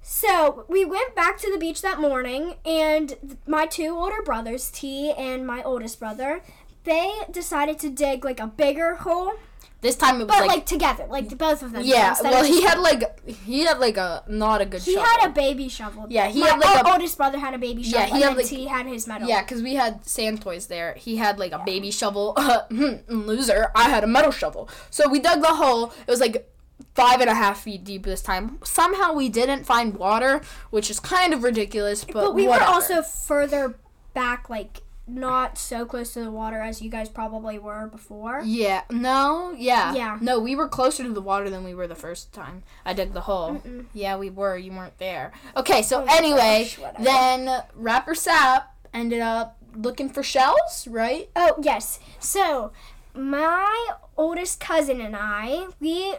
So 0.00 0.64
we 0.68 0.84
went 0.86 1.14
back 1.14 1.36
to 1.38 1.50
the 1.52 1.58
beach 1.58 1.82
that 1.82 2.00
morning, 2.00 2.54
and 2.64 3.36
my 3.46 3.66
two 3.66 3.90
older 3.90 4.22
brothers, 4.22 4.70
T 4.70 5.10
and 5.10 5.46
my 5.46 5.62
oldest 5.62 6.00
brother, 6.00 6.40
they 6.84 7.12
decided 7.30 7.78
to 7.80 7.90
dig 7.90 8.24
like 8.24 8.40
a 8.40 8.46
bigger 8.46 8.94
hole. 8.96 9.32
This 9.80 9.94
time 9.94 10.16
it 10.20 10.24
was 10.24 10.26
But 10.26 10.40
like, 10.40 10.48
like, 10.48 10.66
together, 10.66 11.06
like 11.08 11.28
the 11.28 11.36
both 11.36 11.62
of 11.62 11.70
them. 11.70 11.82
yeah. 11.84 12.16
Well, 12.20 12.42
he 12.42 12.62
had 12.64 12.80
like 12.80 13.28
he 13.28 13.60
had 13.64 13.78
like 13.78 13.96
a 13.96 14.24
not 14.26 14.60
a 14.60 14.66
good. 14.66 14.82
Shovel. 14.82 14.92
He 15.02 15.06
shovel. 15.06 15.20
had 15.20 15.28
a 15.28 15.32
baby 15.32 15.68
shovel. 15.68 16.06
Yeah, 16.08 16.26
he 16.26 16.40
My 16.40 16.48
had, 16.48 16.58
like, 16.58 16.84
o- 16.84 16.88
a- 16.88 16.92
oldest 16.94 17.16
brother 17.16 17.38
had 17.38 17.54
a 17.54 17.58
baby 17.58 17.84
shovel. 17.84 18.08
Yeah, 18.08 18.16
he 18.16 18.22
had, 18.22 18.36
like- 18.36 18.46
T 18.46 18.64
had 18.66 18.86
his 18.86 19.06
metal. 19.06 19.28
Yeah, 19.28 19.42
because 19.42 19.62
we 19.62 19.74
had 19.74 20.04
sand 20.04 20.42
toys 20.42 20.66
there. 20.66 20.94
He 20.94 21.16
had 21.18 21.38
like 21.38 21.52
a 21.52 21.60
baby 21.64 21.90
shovel. 21.92 22.34
Hmm, 22.70 22.94
loser. 23.08 23.70
I 23.76 23.88
had 23.88 24.02
a 24.02 24.08
metal 24.08 24.32
shovel. 24.32 24.68
So 24.90 25.08
we 25.08 25.20
dug 25.20 25.42
the 25.42 25.54
hole. 25.54 25.92
It 26.06 26.10
was 26.10 26.18
like 26.20 26.50
five 26.96 27.20
and 27.20 27.30
a 27.30 27.34
half 27.34 27.60
feet 27.62 27.84
deep 27.84 28.02
this 28.04 28.20
time. 28.20 28.58
Somehow 28.64 29.12
we 29.12 29.28
didn't 29.28 29.64
find 29.64 29.94
water, 29.96 30.40
which 30.70 30.90
is 30.90 30.98
kind 30.98 31.32
of 31.32 31.44
ridiculous. 31.44 32.02
But, 32.04 32.14
But 32.14 32.34
we 32.34 32.48
whatever. 32.48 32.64
were 32.64 32.74
also 32.74 33.02
further 33.02 33.78
back, 34.12 34.50
like 34.50 34.80
not 35.08 35.56
so 35.58 35.84
close 35.86 36.12
to 36.14 36.20
the 36.20 36.30
water 36.30 36.60
as 36.60 36.82
you 36.82 36.90
guys 36.90 37.08
probably 37.08 37.58
were 37.58 37.86
before. 37.88 38.42
Yeah. 38.44 38.82
No. 38.90 39.54
Yeah. 39.56 39.94
Yeah. 39.94 40.18
No, 40.20 40.38
we 40.38 40.54
were 40.54 40.68
closer 40.68 41.02
to 41.02 41.10
the 41.12 41.22
water 41.22 41.48
than 41.50 41.64
we 41.64 41.74
were 41.74 41.86
the 41.86 41.94
first 41.94 42.32
time 42.32 42.62
I 42.84 42.92
dug 42.92 43.12
the 43.14 43.22
hole. 43.22 43.54
Mm-mm. 43.54 43.86
Yeah, 43.94 44.16
we 44.16 44.30
were. 44.30 44.56
You 44.56 44.72
weren't 44.72 44.98
there. 44.98 45.32
Okay. 45.56 45.82
So 45.82 46.02
Oh 46.02 46.16
anyway, 46.16 46.68
gosh, 46.80 46.94
then 47.00 47.62
Rapper 47.74 48.14
Sapp 48.14 48.64
ended 48.92 49.20
up 49.20 49.56
looking 49.74 50.08
for 50.08 50.22
shells, 50.22 50.86
right? 50.88 51.30
Oh 51.36 51.54
yes. 51.62 52.00
So 52.18 52.72
my 53.14 53.88
oldest 54.16 54.60
cousin 54.60 55.00
and 55.00 55.16
I, 55.18 55.66
we 55.80 56.14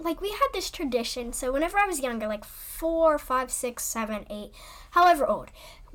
like 0.00 0.20
we 0.20 0.30
had 0.30 0.48
this 0.52 0.70
tradition. 0.70 1.32
So 1.32 1.52
whenever 1.52 1.78
I 1.78 1.86
was 1.86 2.00
younger, 2.00 2.26
like 2.26 2.44
four, 2.44 3.18
five, 3.18 3.50
six, 3.50 3.84
seven, 3.84 4.26
eight, 4.30 4.52
however 4.90 5.26
old, 5.26 5.48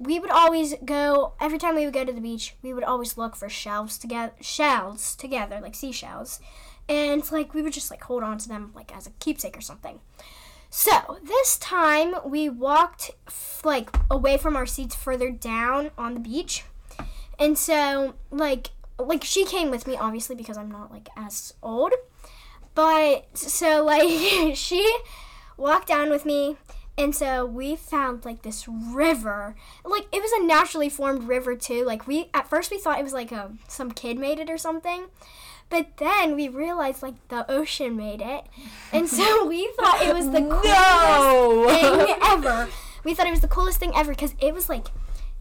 we 0.06 0.20
would 0.20 0.30
always 0.30 0.76
go. 0.86 1.34
Every 1.40 1.58
time 1.58 1.76
we 1.76 1.86
would 1.86 1.94
go 1.94 2.06
to 2.06 2.14
the 2.14 2.22
beach, 2.22 2.56
we 2.62 2.74
would 2.74 2.84
always 2.84 3.18
look 3.18 3.36
for 3.36 3.50
shells 3.50 3.98
together, 3.98 4.34
shells 4.42 5.16
together, 5.16 5.60
like 5.62 5.76
seashells, 5.76 6.40
and 6.88 7.30
like 7.32 7.54
we 7.54 7.62
would 7.62 7.74
just 7.74 7.92
like 7.92 8.04
hold 8.04 8.24
on 8.24 8.38
to 8.40 8.48
them 8.48 8.72
like 8.76 8.96
as 8.96 9.08
a 9.08 9.12
keepsake 9.20 9.58
or 9.58 9.62
something. 9.62 10.00
So 10.70 11.20
this 11.24 11.58
time 11.60 12.16
we 12.26 12.50
walked 12.50 13.12
f- 13.28 13.62
like 13.64 13.96
away 14.10 14.38
from 14.38 14.56
our 14.56 14.66
seats 14.66 14.96
further 14.96 15.30
down 15.30 15.92
on 15.98 16.16
the 16.16 16.20
beach. 16.20 16.64
And 17.40 17.58
so, 17.58 18.16
like, 18.32 18.72
like 18.98 19.24
she 19.24 19.46
came 19.46 19.70
with 19.70 19.86
me, 19.86 19.98
obviously, 19.98 20.36
because 20.36 20.58
I'm 20.58 20.72
not 20.72 20.92
like 20.92 21.10
as 21.16 21.54
old. 21.62 21.94
But 22.76 23.38
so, 23.38 23.84
like, 23.84 24.56
she 24.56 24.98
walked 25.58 25.88
down 25.88 26.10
with 26.10 26.26
me, 26.26 26.58
and 26.98 27.16
so 27.16 27.46
we 27.46 27.76
found 27.76 28.26
like 28.26 28.42
this 28.44 28.68
river. 28.68 29.56
Like, 29.84 30.06
it 30.12 30.22
was 30.22 30.32
a 30.32 30.44
naturally 30.46 30.90
formed 30.90 31.28
river 31.28 31.56
too. 31.56 31.84
Like, 31.86 32.08
we 32.08 32.30
at 32.34 32.50
first 32.50 32.72
we 32.72 32.78
thought 32.78 33.00
it 33.00 33.04
was 33.04 33.14
like 33.14 33.32
a 33.32 33.52
some 33.68 33.92
kid 33.92 34.18
made 34.20 34.40
it 34.40 34.50
or 34.50 34.58
something. 34.58 35.06
But 35.70 35.98
then 35.98 36.36
we 36.36 36.50
realized 36.50 37.02
like 37.02 37.16
the 37.30 37.50
ocean 37.50 37.96
made 37.98 38.22
it, 38.22 38.46
and 38.92 39.08
so 39.10 39.46
we 39.48 39.72
thought 39.76 40.02
it 40.04 40.14
was 40.14 40.30
the 40.30 40.42
coolest 40.42 40.64
No. 40.66 41.66
thing 41.68 42.16
ever. 42.24 42.70
We 43.04 43.14
thought 43.16 43.28
it 43.28 43.32
was 43.32 43.40
the 43.42 43.48
coolest 43.48 43.80
thing 43.80 43.92
ever 43.96 44.12
because 44.12 44.36
it 44.40 44.54
was 44.54 44.70
like, 44.70 44.88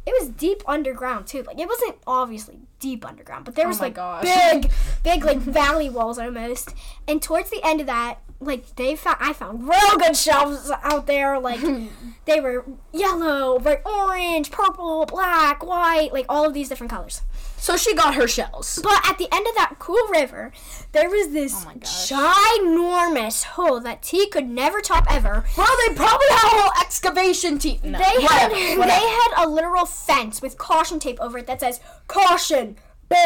it 0.07 0.15
was 0.19 0.31
deep 0.31 0.63
underground 0.67 1.27
too. 1.27 1.43
Like 1.43 1.59
it 1.61 1.69
wasn't 1.69 1.97
obviously 2.07 2.61
deep 2.81 3.05
underground, 3.07 3.45
but 3.45 3.55
there 3.57 3.67
Oh 3.67 3.69
was 3.69 3.79
my 3.79 3.87
like 3.87 3.95
gosh. 3.95 4.25
big, 4.25 4.71
big 5.05 5.25
like 5.25 5.37
valley 5.61 5.91
walls 5.91 6.19
almost. 6.19 6.75
And 7.07 7.21
towards 7.21 7.51
the 7.51 7.61
end 7.63 7.81
of 7.81 7.87
that, 7.89 8.19
like 8.45 8.77
they 8.77 8.97
found, 8.97 9.19
I 9.21 9.33
found 9.33 9.69
real 9.69 9.97
good 9.99 10.17
shelves 10.17 10.71
out 10.83 11.07
there. 11.07 11.39
Like 11.39 11.61
they 12.25 12.41
were 12.41 12.65
yellow, 12.93 13.59
like 13.59 13.87
orange, 13.87 14.51
purple, 14.51 15.07
black, 15.07 15.65
white, 15.65 16.13
like 16.13 16.27
all 16.29 16.47
of 16.47 16.55
these 16.55 16.69
different 16.69 16.91
colors. 16.91 17.23
So 17.57 17.77
she 17.77 17.95
got 17.95 18.17
her 18.17 18.27
shells. 18.27 18.81
But 18.83 19.09
at 19.09 19.19
the 19.19 19.29
end 19.33 19.47
of 19.47 19.55
that 19.55 19.77
cool 19.79 20.09
river, 20.09 20.53
there 20.91 21.09
was 21.09 21.31
this 21.33 21.65
Oh 21.65 21.71
ginormous 21.81 23.45
hole 23.45 23.79
that 23.81 24.03
T 24.03 24.29
could 24.29 24.49
never 24.49 24.81
top 24.81 25.07
ever. 25.09 25.45
Well, 25.57 25.77
they 25.87 25.95
probably 25.95 26.27
had 26.31 26.57
a 26.57 26.61
whole 26.61 26.83
excavation 26.83 27.59
team. 27.59 27.79
No, 27.85 27.99
they 27.99 28.05
had 28.05 28.51
whatever, 28.51 28.81
whatever. 28.81 29.01
they 29.01 29.07
had 29.09 29.45
a 29.45 29.49
literal 29.49 29.87
fence 29.87 30.43
with 30.43 30.59
caution 30.59 30.99
tape 30.99 31.21
over 31.21 31.39
it 31.39 31.47
that 31.47 31.61
says 31.61 31.81
caution 32.09 32.77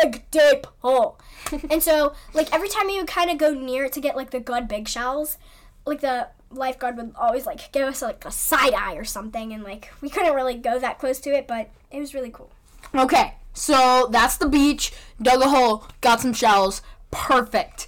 big 0.02 0.30
deep 0.30 0.66
hole 0.80 1.18
and 1.70 1.82
so 1.82 2.14
like 2.34 2.52
every 2.52 2.68
time 2.68 2.88
you 2.88 2.98
would 2.98 3.06
kind 3.08 3.30
of 3.30 3.38
go 3.38 3.52
near 3.52 3.84
it 3.84 3.92
to 3.92 4.00
get 4.00 4.16
like 4.16 4.30
the 4.30 4.40
good 4.40 4.66
big 4.68 4.88
shells 4.88 5.38
like 5.86 6.00
the 6.00 6.28
lifeguard 6.50 6.96
would 6.96 7.12
always 7.16 7.46
like 7.46 7.70
give 7.72 7.86
us 7.86 8.02
like 8.02 8.24
a 8.24 8.30
side 8.30 8.74
eye 8.74 8.94
or 8.94 9.04
something 9.04 9.52
and 9.52 9.62
like 9.62 9.92
we 10.00 10.08
couldn't 10.08 10.34
really 10.34 10.54
go 10.54 10.78
that 10.78 10.98
close 10.98 11.20
to 11.20 11.30
it 11.30 11.46
but 11.46 11.70
it 11.90 11.98
was 12.00 12.14
really 12.14 12.30
cool 12.30 12.50
Okay, 12.94 13.34
so 13.52 14.08
that's 14.10 14.36
the 14.36 14.48
beach. 14.48 14.92
Dug 15.20 15.42
a 15.42 15.48
hole, 15.48 15.84
got 16.00 16.20
some 16.20 16.32
shells. 16.32 16.82
Perfect. 17.10 17.86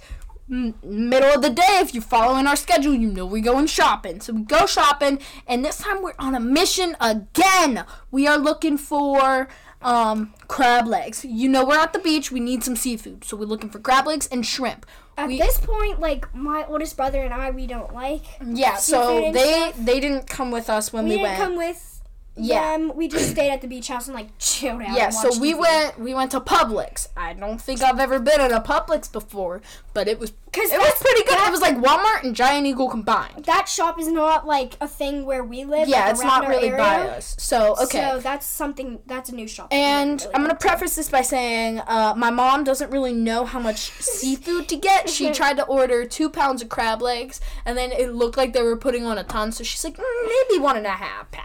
M- 0.49 0.75
middle 0.83 1.33
of 1.33 1.41
the 1.41 1.49
day, 1.49 1.79
if 1.79 1.93
you're 1.93 2.03
following 2.03 2.47
our 2.47 2.55
schedule, 2.55 2.93
you 2.93 3.11
know 3.11 3.25
we're 3.25 3.41
going 3.43 3.67
shopping. 3.67 4.19
So 4.19 4.33
we 4.33 4.41
go 4.43 4.65
shopping, 4.65 5.19
and 5.47 5.63
this 5.63 5.77
time 5.77 6.01
we're 6.01 6.13
on 6.19 6.35
a 6.35 6.39
mission 6.39 6.95
again. 6.99 7.85
We 8.11 8.27
are 8.27 8.37
looking 8.37 8.77
for 8.77 9.47
um, 9.81 10.33
crab 10.47 10.87
legs. 10.87 11.23
You 11.25 11.47
know 11.49 11.63
we're 11.65 11.77
at 11.79 11.93
the 11.93 11.99
beach. 11.99 12.31
We 12.31 12.39
need 12.39 12.63
some 12.63 12.75
seafood, 12.75 13.23
so 13.23 13.37
we're 13.37 13.45
looking 13.45 13.69
for 13.69 13.79
crab 13.79 14.05
legs 14.07 14.27
and 14.31 14.45
shrimp. 14.45 14.85
at 15.17 15.27
We- 15.27 15.37
this 15.37 15.57
point 15.59 15.99
like 15.99 16.33
my 16.33 16.65
oldest 16.65 16.95
brother 16.95 17.21
and 17.21 17.33
i 17.33 17.49
we 17.51 17.67
don't 17.67 17.93
like 17.93 18.23
Yeah, 18.45 18.75
so 18.77 19.31
they 19.33 19.71
stuff. 19.71 19.85
they 19.85 19.99
didn't 19.99 20.27
come 20.27 20.49
with 20.51 20.69
us 20.69 20.93
when 20.93 21.03
we 21.05 21.09
we, 21.11 21.15
didn't 21.17 21.29
went. 21.31 21.43
come 21.43 21.55
with 21.57 21.98
Yeah. 22.39 22.77
them 22.77 22.91
we 22.95 23.07
just 23.07 23.29
stayed 23.31 23.51
at 23.51 23.61
the 23.61 23.67
beach 23.67 23.87
house 23.87 24.07
and 24.07 24.15
like 24.15 24.29
chilled 24.39 24.81
out 24.81 24.95
Yeah, 24.97 25.09
so 25.09 25.37
we 25.39 25.53
TV. 25.53 25.59
went 25.59 25.99
we 25.99 26.13
went 26.13 26.31
to 26.31 26.39
Publix. 26.39 27.07
I 27.17 27.33
don't 27.33 27.59
think 27.61 27.81
I've 27.81 27.99
ever 27.99 28.19
been 28.19 28.41
in 28.41 28.51
a 28.51 28.61
Publix 28.61 29.11
before, 29.11 29.61
but 29.93 30.07
it 30.07 30.19
was 30.19 30.31
'Cause 30.51 30.71
it 30.71 30.79
was 30.79 30.93
pretty 30.99 31.23
good. 31.25 31.37
that- 31.37 31.47
It 31.49 31.51
was 31.51 31.61
like 31.61 31.77
Walmart 31.77 32.23
and 32.23 32.35
Giant 32.35 32.65
Eagle 32.65 32.89
combined. 32.89 33.45
that 33.45 33.69
shop 33.69 33.99
is 33.99 34.07
not 34.07 34.47
like 34.47 34.75
a 34.81 34.87
thing 34.87 35.23
where 35.25 35.43
we 35.43 35.63
live. 35.63 35.87
Yeah, 35.87 36.05
like, 36.05 36.11
it's 36.11 36.23
not 36.23 36.47
really 36.47 36.71
by 36.71 37.07
us. 37.07 37.35
So 37.37 37.75
okay. 37.83 38.09
So 38.13 38.19
that's 38.19 38.47
something. 38.47 38.99
That's 39.05 39.29
a 39.29 39.35
new 39.35 39.47
shop. 39.47 39.67
and 39.71 40.19
Really 40.19 40.33
I'm 40.33 40.41
gonna 40.41 40.55
preface 40.55 40.95
this 40.95 41.07
by 41.09 41.21
saying 41.21 41.81
uh, 41.81 42.15
my 42.17 42.31
mom 42.31 42.63
doesn't 42.63 42.89
really 42.89 43.13
know 43.13 43.45
how 43.45 43.59
much 43.59 43.91
seafood 44.01 44.67
to 44.69 44.75
get. 44.75 45.07
She 45.09 45.29
tried 45.39 45.57
to 45.57 45.63
order 45.65 46.03
two 46.05 46.29
pounds 46.31 46.63
of 46.63 46.69
crab 46.69 47.01
legs, 47.01 47.39
and 47.65 47.77
then 47.77 47.91
it 47.91 48.15
looked 48.15 48.35
like 48.37 48.53
they 48.53 48.63
were 48.63 48.75
putting 48.77 49.05
on 49.05 49.19
a 49.19 49.23
ton. 49.23 49.51
So 49.51 49.63
she's 49.63 49.83
like, 49.83 49.97
"Mm, 49.97 50.03
maybe 50.49 50.59
one 50.59 50.77
and 50.77 50.87
a 50.87 50.89
half 50.91 51.29
pounds. 51.31 51.38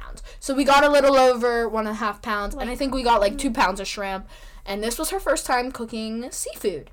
So 0.44 0.52
we 0.52 0.64
got 0.64 0.84
a 0.84 0.90
little 0.90 1.16
over 1.16 1.66
one 1.70 1.86
and 1.86 1.94
a 1.96 1.98
half 1.98 2.20
pounds, 2.20 2.54
and 2.54 2.68
I 2.68 2.76
think 2.76 2.92
we 2.92 3.02
got 3.02 3.18
like 3.18 3.38
two 3.38 3.50
pounds 3.50 3.80
of 3.80 3.88
shrimp. 3.88 4.28
And 4.66 4.84
this 4.84 4.98
was 4.98 5.08
her 5.08 5.18
first 5.18 5.46
time 5.46 5.72
cooking 5.72 6.30
seafood. 6.32 6.90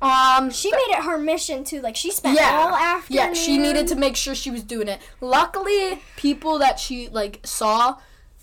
Um, 0.00 0.48
She 0.52 0.70
made 0.70 0.90
it 0.90 1.02
her 1.02 1.18
mission 1.18 1.64
to 1.64 1.80
like 1.82 1.96
she 1.96 2.12
spent 2.12 2.38
yeah, 2.38 2.52
all 2.56 2.72
afternoon. 2.72 3.20
yeah. 3.20 3.32
She 3.32 3.58
needed 3.58 3.88
to 3.88 3.96
make 3.96 4.14
sure 4.14 4.32
she 4.36 4.52
was 4.52 4.62
doing 4.62 4.86
it. 4.86 5.00
Luckily, 5.20 6.02
people 6.16 6.60
that 6.60 6.78
she 6.78 7.08
like 7.08 7.40
saw, 7.42 7.96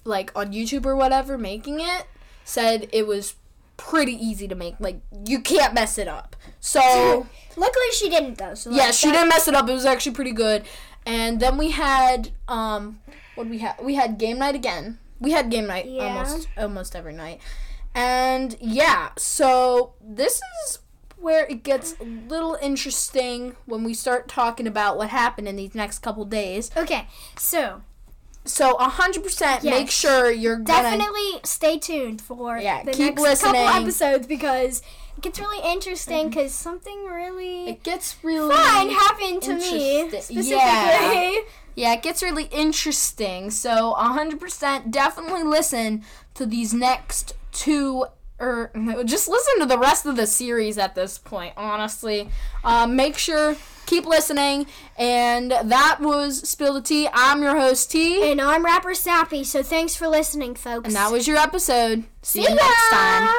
like 0.04 0.34
on 0.36 0.52
YouTube 0.52 0.86
or 0.86 0.98
whatever, 0.98 1.38
making 1.38 1.80
it, 1.80 2.08
said 2.44 2.90
it 2.92 3.08
was 3.08 3.36
pretty 3.78 4.14
easy 4.14 4.50
to 4.50 4.56
make. 4.56 4.76
Like 4.82 5.00
you 5.26 5.40
can't 5.40 5.74
mess 5.74 5.98
it 5.98 6.10
up. 6.10 6.36
So 6.60 7.26
Luckily, 7.56 7.86
she 7.94 8.10
didn't 8.10 8.38
though. 8.38 8.56
So 8.56 8.70
like, 8.70 8.80
yeah, 8.82 8.92
she 8.92 9.08
that- 9.08 9.14
didn't 9.14 9.30
mess 9.30 9.48
it 9.48 9.56
up. 9.56 9.70
It 9.70 9.74
was 9.74 9.86
actually 9.86 10.14
pretty 10.14 10.34
good. 10.34 10.66
And 11.06 11.40
then 11.40 11.58
we 11.58 11.72
had 11.72 12.32
um, 12.48 13.00
what 13.36 13.48
we 13.48 13.60
had? 13.60 13.76
We 13.82 13.96
had 13.96 14.18
game 14.18 14.38
night 14.40 14.56
again. 14.56 15.00
We 15.20 15.32
had 15.32 15.50
game 15.50 15.68
night 15.68 15.86
Yeah. 15.88 16.04
almost 16.04 16.48
almost 16.58 16.96
every 16.96 17.14
night. 17.14 17.40
And 17.94 18.56
yeah, 18.62 19.10
so 19.18 19.94
this 20.02 20.42
is 20.66 20.80
where 21.18 21.46
it 21.46 21.64
gets 21.64 21.96
a 22.00 22.04
little 22.04 22.58
interesting 22.62 23.56
when 23.66 23.84
we 23.84 23.94
start 23.94 24.28
talking 24.28 24.66
about 24.66 24.98
what 24.98 25.10
happened 25.10 25.48
in 25.48 25.56
these 25.56 25.76
next 25.76 26.00
couple 26.00 26.26
days. 26.26 26.72
Okay, 26.76 27.08
so 27.38 27.82
So 28.44 28.76
100% 28.80 29.64
make 29.64 29.92
sure 29.92 30.32
you're 30.32 30.58
gonna 30.58 30.82
definitely 30.98 31.42
stay 31.44 31.78
tuned 31.78 32.22
for 32.22 32.58
Yeah, 32.58 32.84
the 32.84 32.92
keep 32.92 33.16
next 33.18 33.22
listening. 33.22 33.54
couple 33.66 33.82
episodes 33.84 34.26
because 34.26 34.82
gets 35.22 35.40
really 35.40 35.72
interesting 35.72 36.30
because 36.30 36.54
something 36.54 37.06
really 37.06 37.70
it 37.70 37.84
gets 37.84 38.16
really 38.24 38.56
fun 38.56 38.90
happened 38.90 39.42
to 39.44 39.56
me 39.56 40.10
specifically. 40.10 40.50
Yeah. 40.50 41.40
Yeah, 41.74 41.94
it 41.94 42.02
gets 42.04 42.22
really 42.22 42.46
interesting. 42.52 43.50
So 43.50 43.96
100% 43.98 44.92
definitely 44.92 45.44
listen 45.44 46.04
to 46.34 46.46
these 46.46 46.74
next 46.74 47.34
two 47.54 48.06
or 48.40 48.72
no, 48.74 49.04
just 49.06 49.30
listen 49.30 49.60
to 49.60 49.66
the 49.66 49.78
rest 49.78 50.06
of 50.06 50.16
the 50.18 50.28
series 50.28 50.78
at 50.78 50.96
this 50.96 51.18
point, 51.18 51.54
honestly. 51.56 52.30
Um, 52.64 52.96
make 52.96 53.18
sure 53.18 53.56
keep 53.86 54.06
listening 54.06 54.66
and 54.98 55.52
that 55.52 55.98
was 56.02 56.48
Spill 56.48 56.74
the 56.76 56.82
Tea. 56.82 57.08
I'm 57.14 57.42
your 57.42 57.58
host 57.58 57.92
T 57.92 58.30
And 58.32 58.42
I'm 58.42 58.66
Rapper 58.66 58.94
Sappy, 58.94 59.44
so 59.44 59.64
thanks 59.64 59.96
for 59.96 60.08
listening, 60.08 60.56
folks. 60.56 60.88
and 60.88 60.96
that 60.96 61.12
was 61.12 61.28
your 61.28 61.38
episode. 61.38 62.04
See, 62.22 62.44
See 62.44 62.50
you 62.50 62.56
next 62.56 62.90
time. 62.90 63.28
ya! 63.28 63.34